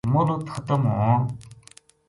[0.13, 1.15] مہلت ختم ہون